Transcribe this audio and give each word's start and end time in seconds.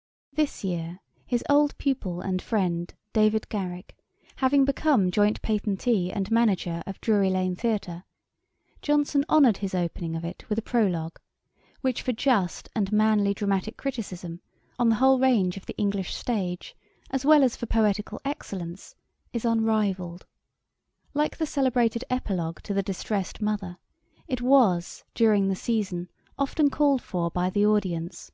]This 0.40 0.64
year 0.64 1.00
his 1.26 1.44
old 1.50 1.76
pupil 1.76 2.22
and 2.22 2.40
friend, 2.40 2.94
David 3.12 3.46
Garrick, 3.50 3.94
having 4.36 4.64
become 4.64 5.10
joint 5.10 5.42
patentee 5.42 6.10
and 6.10 6.30
manager 6.30 6.82
of 6.86 6.98
Drury 7.02 7.28
lane 7.28 7.54
theatre, 7.54 8.04
Johnson 8.80 9.22
honoured 9.28 9.58
his 9.58 9.74
opening 9.74 10.16
of 10.16 10.24
it 10.24 10.48
with 10.48 10.58
a 10.58 10.62
Prologue,[*] 10.62 11.20
which 11.82 12.00
for 12.00 12.12
just 12.14 12.70
and 12.74 12.90
manly 12.90 13.34
dramatick 13.34 13.76
criticism, 13.76 14.40
on 14.78 14.88
the 14.88 14.94
whole 14.94 15.18
range 15.18 15.58
of 15.58 15.66
the 15.66 15.76
English 15.76 16.14
stage, 16.14 16.74
as 17.10 17.26
well 17.26 17.44
as 17.44 17.54
for 17.54 17.66
poetical 17.66 18.18
excellence, 18.24 18.94
is 19.34 19.44
unrivalled. 19.44 20.24
Like 21.12 21.36
the 21.36 21.44
celebrated 21.44 22.02
Epilogue 22.08 22.62
to 22.62 22.72
the 22.72 22.82
Distressed 22.82 23.42
Mother, 23.42 23.76
it 24.26 24.40
was, 24.40 25.04
during 25.14 25.48
the 25.48 25.54
season, 25.54 26.08
often 26.38 26.70
called 26.70 27.02
for 27.02 27.30
by 27.30 27.50
the 27.50 27.66
audience. 27.66 28.32